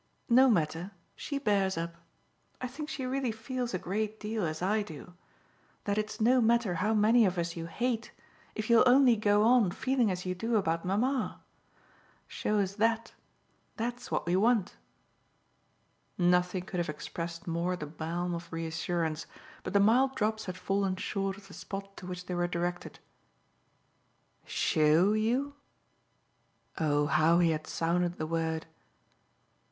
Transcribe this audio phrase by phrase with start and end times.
[0.29, 1.93] No matter she bears up.
[2.59, 5.13] I think she really feels a great deal as I do
[5.83, 8.11] that it's no matter how many of us you hate
[8.55, 11.43] if you'll only go on feeling as you do about mamma.
[12.27, 13.13] Show us THAT
[13.77, 14.75] that's what we want."
[16.17, 19.27] Nothing could have expressed more the balm of reassurance,
[19.61, 22.97] but the mild drops had fallen short of the spot to which they were directed.
[24.47, 25.53] "'Show' you?"
[26.79, 28.65] Oh how he had sounded the word!